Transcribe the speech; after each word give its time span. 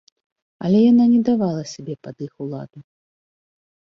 Але 0.67 0.77
яна 0.91 1.05
не 1.11 1.19
давала 1.27 1.63
сябе 1.73 1.95
пад 2.07 2.15
іх 2.29 2.31
уладу. 2.47 2.79